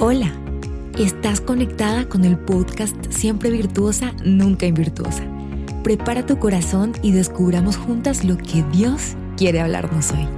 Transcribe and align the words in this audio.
Hola, 0.00 0.32
estás 0.96 1.40
conectada 1.40 2.08
con 2.08 2.24
el 2.24 2.38
podcast 2.38 2.94
Siempre 3.10 3.50
Virtuosa, 3.50 4.12
Nunca 4.24 4.64
Invirtuosa. 4.64 5.24
Prepara 5.82 6.24
tu 6.24 6.38
corazón 6.38 6.92
y 7.02 7.10
descubramos 7.10 7.76
juntas 7.76 8.22
lo 8.22 8.36
que 8.36 8.62
Dios 8.72 9.16
quiere 9.36 9.58
hablarnos 9.58 10.12
hoy. 10.12 10.28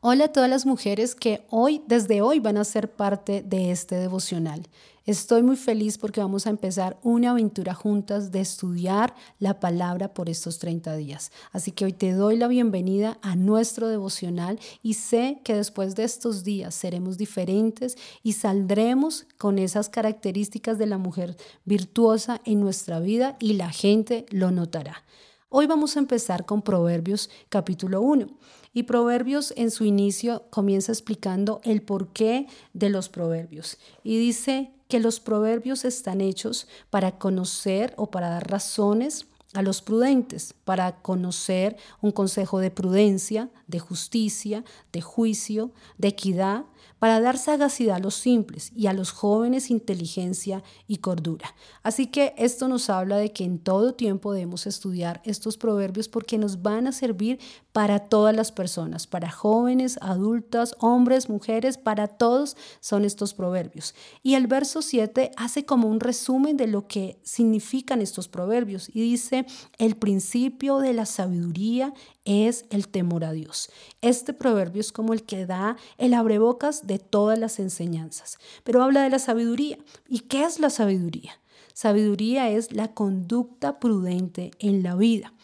Hola 0.00 0.26
a 0.26 0.28
todas 0.28 0.48
las 0.48 0.66
mujeres 0.66 1.16
que 1.16 1.44
hoy, 1.50 1.82
desde 1.88 2.22
hoy, 2.22 2.38
van 2.38 2.58
a 2.58 2.64
ser 2.64 2.92
parte 2.92 3.42
de 3.42 3.72
este 3.72 3.96
devocional. 3.96 4.62
Estoy 5.06 5.44
muy 5.44 5.54
feliz 5.54 5.98
porque 5.98 6.20
vamos 6.20 6.48
a 6.48 6.50
empezar 6.50 6.98
una 7.04 7.30
aventura 7.30 7.74
juntas 7.74 8.32
de 8.32 8.40
estudiar 8.40 9.14
la 9.38 9.60
palabra 9.60 10.12
por 10.12 10.28
estos 10.28 10.58
30 10.58 10.96
días. 10.96 11.30
Así 11.52 11.70
que 11.70 11.84
hoy 11.84 11.92
te 11.92 12.10
doy 12.10 12.36
la 12.36 12.48
bienvenida 12.48 13.16
a 13.22 13.36
nuestro 13.36 13.86
devocional 13.86 14.58
y 14.82 14.94
sé 14.94 15.40
que 15.44 15.54
después 15.54 15.94
de 15.94 16.02
estos 16.02 16.42
días 16.42 16.74
seremos 16.74 17.18
diferentes 17.18 17.96
y 18.24 18.32
saldremos 18.32 19.28
con 19.38 19.60
esas 19.60 19.88
características 19.88 20.76
de 20.76 20.86
la 20.86 20.98
mujer 20.98 21.36
virtuosa 21.64 22.40
en 22.44 22.58
nuestra 22.58 22.98
vida 22.98 23.36
y 23.38 23.52
la 23.52 23.70
gente 23.70 24.26
lo 24.30 24.50
notará. 24.50 25.04
Hoy 25.48 25.68
vamos 25.68 25.96
a 25.96 26.00
empezar 26.00 26.46
con 26.46 26.62
Proverbios 26.62 27.30
capítulo 27.48 28.00
1. 28.00 28.26
Y 28.72 28.82
Proverbios 28.82 29.54
en 29.56 29.70
su 29.70 29.84
inicio 29.84 30.46
comienza 30.50 30.90
explicando 30.90 31.60
el 31.62 31.80
porqué 31.82 32.48
de 32.72 32.90
los 32.90 33.08
proverbios. 33.08 33.78
Y 34.02 34.18
dice 34.18 34.72
que 34.88 35.00
los 35.00 35.20
proverbios 35.20 35.84
están 35.84 36.20
hechos 36.20 36.68
para 36.90 37.18
conocer 37.18 37.94
o 37.96 38.10
para 38.10 38.28
dar 38.28 38.50
razones 38.50 39.26
a 39.54 39.62
los 39.62 39.80
prudentes, 39.80 40.54
para 40.64 41.00
conocer 41.00 41.76
un 42.00 42.12
consejo 42.12 42.58
de 42.58 42.70
prudencia, 42.70 43.50
de 43.66 43.78
justicia, 43.78 44.64
de 44.92 45.00
juicio, 45.00 45.72
de 45.98 46.08
equidad, 46.08 46.64
para 46.98 47.20
dar 47.20 47.38
sagacidad 47.38 47.96
a 47.96 48.00
los 48.00 48.14
simples 48.14 48.72
y 48.74 48.86
a 48.86 48.92
los 48.92 49.12
jóvenes 49.12 49.70
inteligencia 49.70 50.62
y 50.86 50.98
cordura. 50.98 51.54
Así 51.82 52.06
que 52.06 52.34
esto 52.38 52.68
nos 52.68 52.88
habla 52.90 53.16
de 53.16 53.32
que 53.32 53.44
en 53.44 53.58
todo 53.58 53.94
tiempo 53.94 54.32
debemos 54.32 54.66
estudiar 54.66 55.20
estos 55.24 55.56
proverbios 55.56 56.08
porque 56.08 56.38
nos 56.38 56.62
van 56.62 56.86
a 56.86 56.92
servir 56.92 57.38
para 57.76 57.98
todas 57.98 58.34
las 58.34 58.52
personas, 58.52 59.06
para 59.06 59.30
jóvenes, 59.30 59.98
adultas, 60.00 60.74
hombres, 60.78 61.28
mujeres, 61.28 61.76
para 61.76 62.08
todos 62.08 62.56
son 62.80 63.04
estos 63.04 63.34
proverbios. 63.34 63.94
Y 64.22 64.32
el 64.32 64.46
verso 64.46 64.80
7 64.80 65.32
hace 65.36 65.66
como 65.66 65.86
un 65.86 66.00
resumen 66.00 66.56
de 66.56 66.68
lo 66.68 66.88
que 66.88 67.18
significan 67.22 68.00
estos 68.00 68.28
proverbios 68.28 68.88
y 68.88 69.02
dice, 69.02 69.44
el 69.76 69.94
principio 69.94 70.78
de 70.78 70.94
la 70.94 71.04
sabiduría 71.04 71.92
es 72.24 72.64
el 72.70 72.88
temor 72.88 73.24
a 73.26 73.32
Dios. 73.32 73.68
Este 74.00 74.32
proverbio 74.32 74.80
es 74.80 74.90
como 74.90 75.12
el 75.12 75.24
que 75.24 75.44
da 75.44 75.76
el 75.98 76.14
abrebocas 76.14 76.86
de 76.86 76.98
todas 76.98 77.38
las 77.38 77.58
enseñanzas, 77.58 78.38
pero 78.64 78.82
habla 78.82 79.02
de 79.02 79.10
la 79.10 79.18
sabiduría. 79.18 79.76
¿Y 80.08 80.20
qué 80.20 80.44
es 80.44 80.60
la 80.60 80.70
sabiduría? 80.70 81.32
Sabiduría 81.74 82.48
es 82.48 82.72
la 82.72 82.94
conducta 82.94 83.78
prudente 83.78 84.52
en 84.60 84.82
la 84.82 84.94
vida. 84.94 85.34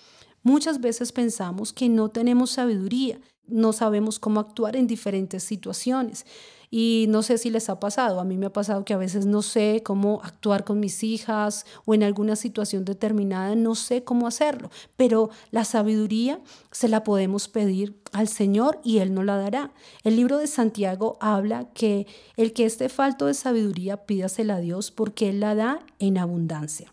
Muchas 0.43 0.81
veces 0.81 1.13
pensamos 1.13 1.73
que 1.73 1.89
no 1.89 2.09
tenemos 2.09 2.51
sabiduría, 2.51 3.21
no 3.47 3.73
sabemos 3.73 4.19
cómo 4.19 4.41
actuar 4.41 4.77
en 4.77 4.87
diferentes 4.87 5.43
situaciones. 5.43 6.27
Y 6.75 7.05
no 7.11 7.23
sé 7.23 7.37
si 7.37 7.51
les 7.51 7.69
ha 7.69 7.79
pasado, 7.79 8.19
a 8.19 8.25
mí 8.25 8.39
me 8.39 8.47
ha 8.47 8.53
pasado 8.53 8.87
que 8.87 8.95
a 8.95 8.97
veces 8.97 9.27
no 9.27 9.43
sé 9.43 9.83
cómo 9.85 10.23
actuar 10.25 10.65
con 10.65 10.81
mis 10.81 11.05
hijas 11.05 11.67
o 11.85 11.93
en 11.93 12.03
alguna 12.03 12.35
situación 12.35 12.87
determinada, 12.87 13.55
no 13.55 13.75
sé 13.75 14.05
cómo 14.05 14.27
hacerlo, 14.27 14.71
pero 14.97 15.29
la 15.51 15.67
sabiduría 15.67 16.41
se 16.71 16.89
la 16.89 17.05
podemos 17.05 17.49
pedir 17.49 18.01
al 18.13 18.27
Señor 18.27 18.81
y 18.83 18.99
Él 18.99 19.13
nos 19.13 19.27
la 19.27 19.37
dará. 19.37 19.71
El 20.03 20.17
libro 20.17 20.39
de 20.39 20.47
Santiago 20.47 21.19
habla 21.21 21.69
que 21.75 22.07
el 22.39 22.55
que 22.55 22.65
esté 22.65 22.89
falto 22.89 23.27
de 23.27 23.35
sabiduría 23.35 24.07
pídasela 24.07 24.57
a 24.57 24.61
Dios 24.61 24.91
porque 24.91 25.29
Él 25.29 25.41
la 25.41 25.55
da 25.55 25.81
en 25.99 26.17
abundancia. 26.17 26.91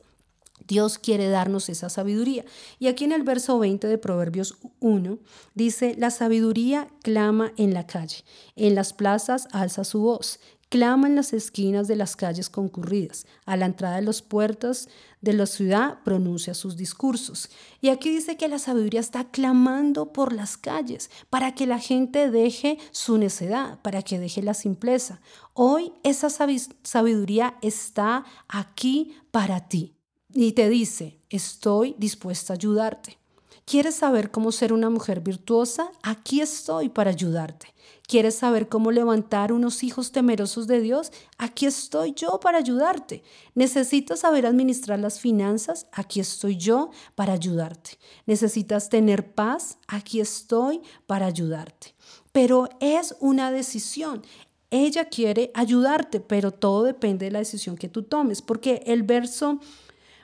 Dios 0.70 1.00
quiere 1.00 1.28
darnos 1.30 1.68
esa 1.68 1.90
sabiduría. 1.90 2.46
Y 2.78 2.88
aquí 2.88 3.04
en 3.04 3.12
el 3.12 3.24
verso 3.24 3.58
20 3.58 3.88
de 3.88 3.98
Proverbios 3.98 4.58
1 4.80 5.18
dice, 5.56 5.96
la 5.98 6.12
sabiduría 6.12 6.88
clama 7.02 7.52
en 7.58 7.74
la 7.74 7.88
calle, 7.88 8.24
en 8.56 8.76
las 8.76 8.94
plazas 8.94 9.48
alza 9.52 9.84
su 9.84 10.02
voz, 10.02 10.40
clama 10.70 11.08
en 11.08 11.16
las 11.16 11.34
esquinas 11.34 11.88
de 11.88 11.96
las 11.96 12.16
calles 12.16 12.52
concurridas, 12.52 13.26
a 13.48 13.58
la 13.58 13.66
entrada 13.66 13.96
de 13.96 14.04
las 14.04 14.22
puertas 14.22 14.88
de 15.22 15.34
la 15.34 15.48
ciudad 15.48 16.04
pronuncia 16.04 16.54
sus 16.54 16.78
discursos. 16.78 17.50
Y 17.82 17.90
aquí 17.90 18.12
dice 18.12 18.38
que 18.38 18.48
la 18.48 18.60
sabiduría 18.60 19.00
está 19.00 19.32
clamando 19.32 20.14
por 20.14 20.34
las 20.34 20.56
calles 20.56 21.10
para 21.32 21.56
que 21.56 21.66
la 21.66 21.80
gente 21.80 22.30
deje 22.30 22.78
su 22.92 23.18
necedad, 23.18 23.82
para 23.82 24.04
que 24.04 24.20
deje 24.20 24.44
la 24.44 24.54
simpleza. 24.54 25.20
Hoy 25.54 25.94
esa 26.04 26.30
sabiduría 26.30 27.58
está 27.64 28.24
aquí 28.48 29.16
para 29.32 29.68
ti 29.68 29.99
y 30.34 30.52
te 30.54 30.70
dice, 30.70 31.20
estoy 31.30 31.96
dispuesta 31.98 32.54
a 32.54 32.56
ayudarte. 32.56 33.18
¿Quieres 33.66 33.96
saber 33.96 34.32
cómo 34.32 34.52
ser 34.52 34.74
una 34.74 34.90
mujer 34.90 35.20
virtuosa? 35.20 35.92
Aquí 36.02 36.42
estoy 36.42 36.90
para 36.90 37.12
ayudarte. 37.12 37.68
¿Quieres 38.08 38.34
saber 38.34 38.68
cómo 38.68 38.92
levantar 38.92 39.54
unos 39.54 39.84
hijos 39.84 40.12
temerosos 40.12 40.66
de 40.66 40.82
Dios? 40.82 41.12
Aquí 41.38 41.68
estoy 41.68 42.14
yo 42.14 42.40
para 42.40 42.58
ayudarte. 42.58 43.22
¿Necesitas 43.54 44.22
saber 44.22 44.48
administrar 44.48 44.98
las 44.98 45.20
finanzas? 45.20 45.86
Aquí 45.92 46.20
estoy 46.20 46.58
yo 46.58 46.90
para 47.14 47.34
ayudarte. 47.34 48.00
¿Necesitas 48.26 48.90
tener 48.90 49.36
paz? 49.36 49.78
Aquí 49.88 50.20
estoy 50.20 50.82
para 51.06 51.28
ayudarte. 51.28 51.94
Pero 52.32 52.70
es 52.80 53.16
una 53.20 53.52
decisión. 53.52 54.24
Ella 54.72 55.06
quiere 55.06 55.52
ayudarte, 55.54 56.20
pero 56.20 56.50
todo 56.52 56.84
depende 56.84 57.26
de 57.26 57.32
la 57.32 57.40
decisión 57.40 57.78
que 57.78 57.90
tú 57.90 58.02
tomes, 58.02 58.42
porque 58.42 58.82
el 58.88 59.04
verso 59.04 59.60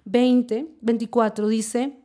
20, 0.06 0.68
24 0.82 1.48
dice, 1.48 2.00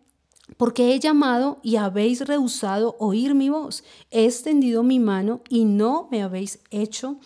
porque 0.56 0.92
he 0.92 1.00
llamado 1.00 1.60
y 1.62 1.76
habéis 1.76 2.26
rehusado 2.26 2.96
oír 2.98 3.34
mi 3.34 3.48
voz, 3.48 3.84
he 4.10 4.24
extendido 4.24 4.82
mi 4.82 4.98
mano 4.98 5.42
y 5.48 5.64
no 5.64 6.08
me 6.10 6.22
habéis 6.22 6.60
hecho 6.70 7.18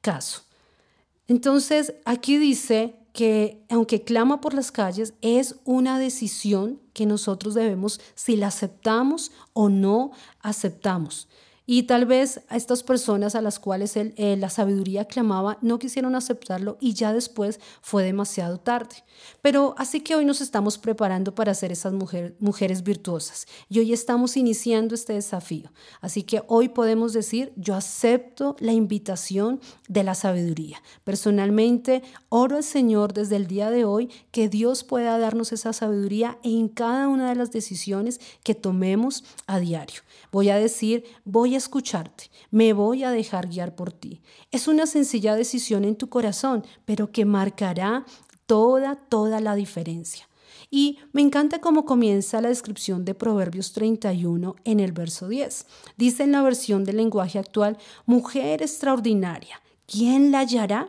caso. 0.00 0.42
Entonces, 1.28 1.94
aquí 2.04 2.36
dice 2.36 2.96
que 3.12 3.64
aunque 3.70 4.02
clama 4.02 4.40
por 4.40 4.52
las 4.52 4.70
calles, 4.70 5.14
es 5.22 5.56
una 5.64 5.98
decisión 5.98 6.80
que 6.92 7.06
nosotros 7.06 7.54
debemos 7.54 8.00
si 8.14 8.36
la 8.36 8.48
aceptamos 8.48 9.32
o 9.54 9.68
no 9.68 10.12
aceptamos. 10.40 11.28
Y 11.68 11.82
tal 11.82 12.06
vez 12.06 12.42
a 12.48 12.56
estas 12.56 12.84
personas 12.84 13.34
a 13.34 13.42
las 13.42 13.58
cuales 13.58 13.96
eh, 13.96 14.36
la 14.38 14.50
sabiduría 14.50 15.06
clamaba 15.06 15.58
no 15.62 15.80
quisieron 15.80 16.14
aceptarlo 16.14 16.78
y 16.80 16.94
ya 16.94 17.12
después 17.12 17.58
fue 17.82 18.04
demasiado 18.04 18.58
tarde. 18.58 19.04
Pero 19.42 19.74
así 19.76 20.00
que 20.00 20.14
hoy 20.14 20.24
nos 20.24 20.40
estamos 20.40 20.78
preparando 20.78 21.34
para 21.34 21.54
ser 21.54 21.72
esas 21.72 21.92
mujeres 22.38 22.84
virtuosas 22.84 23.46
y 23.68 23.80
hoy 23.80 23.92
estamos 23.92 24.36
iniciando 24.36 24.94
este 24.94 25.14
desafío. 25.14 25.72
Así 26.00 26.22
que 26.22 26.42
hoy 26.46 26.68
podemos 26.68 27.12
decir, 27.12 27.52
yo 27.56 27.74
acepto 27.74 28.56
la 28.60 28.72
invitación 28.72 29.60
de 29.88 30.04
la 30.04 30.14
sabiduría. 30.14 30.80
Personalmente, 31.02 32.02
oro 32.28 32.56
al 32.56 32.64
Señor 32.64 33.12
desde 33.12 33.36
el 33.36 33.46
día 33.46 33.70
de 33.70 33.84
hoy 33.84 34.10
que 34.30 34.48
Dios 34.48 34.84
pueda 34.84 35.18
darnos 35.18 35.52
esa 35.52 35.72
sabiduría 35.72 36.38
en 36.44 36.68
cada 36.68 37.08
una 37.08 37.28
de 37.28 37.34
las 37.34 37.50
decisiones 37.50 38.20
que 38.44 38.54
tomemos 38.54 39.24
a 39.46 39.58
diario. 39.58 40.02
Voy 40.30 40.50
a 40.50 40.56
decir, 40.56 41.04
voy 41.24 41.54
a 41.54 41.55
escucharte, 41.56 42.30
me 42.50 42.72
voy 42.72 43.04
a 43.04 43.10
dejar 43.10 43.48
guiar 43.48 43.74
por 43.74 43.92
ti. 43.92 44.22
Es 44.50 44.68
una 44.68 44.86
sencilla 44.86 45.34
decisión 45.34 45.84
en 45.84 45.96
tu 45.96 46.08
corazón, 46.08 46.64
pero 46.84 47.10
que 47.10 47.24
marcará 47.24 48.04
toda, 48.46 48.96
toda 48.96 49.40
la 49.40 49.54
diferencia. 49.54 50.28
Y 50.70 50.98
me 51.12 51.22
encanta 51.22 51.60
cómo 51.60 51.84
comienza 51.84 52.40
la 52.40 52.48
descripción 52.48 53.04
de 53.04 53.14
Proverbios 53.14 53.72
31 53.72 54.56
en 54.64 54.80
el 54.80 54.92
verso 54.92 55.28
10. 55.28 55.66
Dice 55.96 56.24
en 56.24 56.32
la 56.32 56.42
versión 56.42 56.84
del 56.84 56.96
lenguaje 56.96 57.38
actual, 57.38 57.78
mujer 58.04 58.62
extraordinaria, 58.62 59.60
¿quién 59.86 60.32
la 60.32 60.40
hallará? 60.40 60.88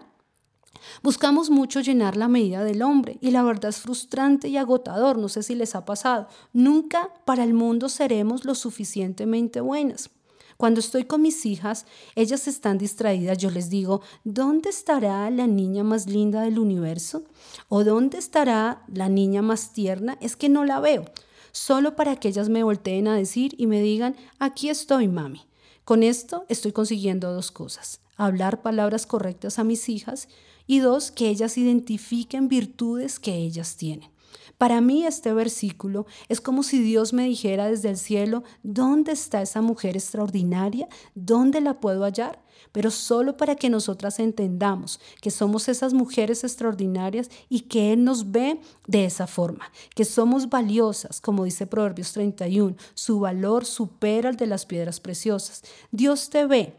Buscamos 1.04 1.50
mucho 1.50 1.82
llenar 1.82 2.18
la 2.18 2.28
medida 2.28 2.64
del 2.64 2.82
hombre 2.82 3.18
y 3.22 3.32
la 3.32 3.44
verdad 3.44 3.70
es 3.70 3.80
frustrante 3.80 4.48
y 4.48 4.58
agotador, 4.58 5.18
no 5.18 5.30
sé 5.30 5.44
si 5.44 5.54
les 5.56 5.76
ha 5.76 5.86
pasado. 5.86 6.28
Nunca 6.54 7.10
para 7.26 7.44
el 7.44 7.54
mundo 7.54 7.90
seremos 7.90 8.46
lo 8.46 8.56
suficientemente 8.56 9.62
buenas. 9.62 10.10
Cuando 10.58 10.80
estoy 10.80 11.06
con 11.06 11.22
mis 11.22 11.46
hijas, 11.46 11.86
ellas 12.16 12.48
están 12.48 12.80
distraídas, 12.80 13.38
yo 13.38 13.52
les 13.52 13.70
digo, 13.70 14.02
¿dónde 14.24 14.72
estará 14.72 15.30
la 15.30 15.46
niña 15.46 15.84
más 15.84 16.08
linda 16.08 16.42
del 16.42 16.58
universo? 16.58 17.24
¿O 17.70 17.84
dónde 17.84 18.18
estará 18.18 18.84
la 18.92 19.08
niña 19.08 19.44
más 19.44 19.72
tierna? 19.72 20.18
Es 20.20 20.36
que 20.36 20.50
no 20.50 20.66
la 20.66 20.80
veo. 20.80 21.06
Solo 21.52 21.96
para 21.96 22.16
que 22.16 22.30
ellas 22.30 22.50
me 22.50 22.64
volteen 22.64 23.08
a 23.08 23.16
decir 23.16 23.54
y 23.60 23.68
me 23.68 23.82
digan, 23.82 24.16
aquí 24.40 24.70
estoy, 24.70 25.08
mami. 25.08 25.42
Con 25.86 26.02
esto 26.02 26.46
estoy 26.50 26.72
consiguiendo 26.72 27.32
dos 27.32 27.52
cosas. 27.52 28.02
Hablar 28.16 28.64
palabras 28.64 29.06
correctas 29.06 29.60
a 29.60 29.64
mis 29.64 29.88
hijas 29.90 30.28
y 30.66 30.80
dos, 30.80 31.12
que 31.12 31.30
ellas 31.30 31.58
identifiquen 31.58 32.48
virtudes 32.48 33.20
que 33.20 33.36
ellas 33.36 33.78
tienen. 33.78 34.10
Para 34.58 34.82
mí 34.82 35.06
este 35.06 35.34
versículo 35.34 36.08
es 36.30 36.42
como 36.42 36.64
si 36.64 36.80
Dios 36.82 37.14
me 37.14 37.26
dijera 37.26 37.68
desde 37.68 37.90
el 37.90 37.98
cielo, 37.98 38.44
¿dónde 38.64 39.12
está 39.12 39.42
esa 39.42 39.62
mujer 39.62 39.96
extraordinaria? 39.96 40.88
¿Dónde 41.14 41.62
la 41.62 41.80
puedo 41.80 42.04
hallar? 42.04 42.42
Pero 42.72 42.90
solo 42.90 43.38
para 43.38 43.56
que 43.56 43.70
nosotras 43.70 44.20
entendamos 44.20 45.00
que 45.22 45.30
somos 45.30 45.70
esas 45.70 45.94
mujeres 45.94 46.44
extraordinarias 46.44 47.30
y 47.50 47.62
que 47.62 47.94
Él 47.94 48.04
nos 48.04 48.32
ve 48.32 48.60
de 48.88 49.06
esa 49.06 49.28
forma, 49.28 49.72
que 49.96 50.06
somos 50.06 50.50
valiosas, 50.50 51.22
como 51.22 51.44
dice 51.44 51.68
Proverbios 51.68 52.14
31, 52.14 52.76
su 52.96 53.20
valor 53.20 53.66
supera 53.66 54.30
el 54.30 54.38
de 54.38 54.48
las 54.48 54.66
piedras 54.66 55.00
preciosas. 55.00 55.62
Dios 55.92 56.30
te 56.30 56.48
ve 56.48 56.76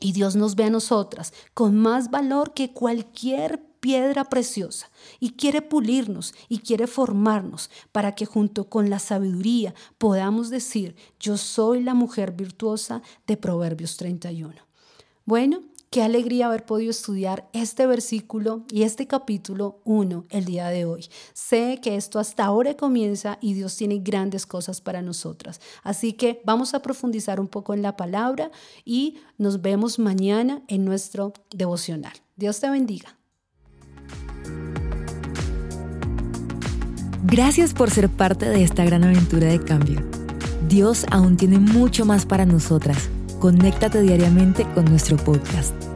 y 0.00 0.12
Dios 0.12 0.36
nos 0.36 0.56
ve 0.56 0.64
a 0.64 0.70
nosotras 0.70 1.34
con 1.52 1.76
más 1.76 2.10
valor 2.10 2.54
que 2.54 2.72
cualquier 2.72 3.69
piedra 3.80 4.24
preciosa 4.24 4.90
y 5.18 5.32
quiere 5.32 5.62
pulirnos 5.62 6.34
y 6.48 6.58
quiere 6.58 6.86
formarnos 6.86 7.70
para 7.92 8.14
que 8.14 8.26
junto 8.26 8.68
con 8.68 8.90
la 8.90 8.98
sabiduría 8.98 9.74
podamos 9.98 10.50
decir, 10.50 10.94
yo 11.18 11.36
soy 11.36 11.82
la 11.82 11.94
mujer 11.94 12.32
virtuosa 12.32 13.02
de 13.26 13.36
Proverbios 13.36 13.96
31. 13.96 14.54
Bueno, 15.24 15.60
Qué 15.90 16.04
alegría 16.04 16.46
haber 16.46 16.64
podido 16.64 16.92
estudiar 16.92 17.50
este 17.52 17.84
versículo 17.84 18.62
y 18.70 18.84
este 18.84 19.08
capítulo 19.08 19.80
1 19.82 20.26
el 20.30 20.44
día 20.44 20.68
de 20.68 20.84
hoy. 20.84 21.08
Sé 21.32 21.80
que 21.82 21.96
esto 21.96 22.20
hasta 22.20 22.44
ahora 22.44 22.76
comienza 22.76 23.38
y 23.40 23.54
Dios 23.54 23.76
tiene 23.76 23.98
grandes 23.98 24.46
cosas 24.46 24.80
para 24.80 25.02
nosotras. 25.02 25.60
Así 25.82 26.12
que 26.12 26.42
vamos 26.44 26.74
a 26.74 26.82
profundizar 26.82 27.40
un 27.40 27.48
poco 27.48 27.74
en 27.74 27.82
la 27.82 27.96
palabra 27.96 28.52
y 28.84 29.16
nos 29.36 29.62
vemos 29.62 29.98
mañana 29.98 30.62
en 30.68 30.84
nuestro 30.84 31.32
devocional. 31.50 32.12
Dios 32.36 32.60
te 32.60 32.70
bendiga. 32.70 33.19
Gracias 37.22 37.74
por 37.74 37.90
ser 37.90 38.08
parte 38.08 38.48
de 38.48 38.62
esta 38.62 38.84
gran 38.84 39.04
aventura 39.04 39.48
de 39.48 39.60
cambio. 39.60 40.00
Dios 40.68 41.04
aún 41.10 41.36
tiene 41.36 41.58
mucho 41.58 42.04
más 42.06 42.24
para 42.24 42.46
nosotras. 42.46 43.10
Conéctate 43.40 44.00
diariamente 44.00 44.64
con 44.74 44.86
nuestro 44.86 45.16
podcast. 45.16 45.89